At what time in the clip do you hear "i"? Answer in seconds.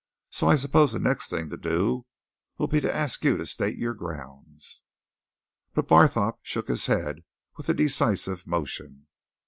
0.49-0.55